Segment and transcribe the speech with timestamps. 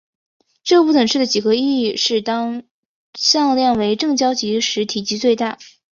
[0.63, 2.63] 这不等式的几何意义是当
[3.13, 5.59] 向量为正交集时体积最大。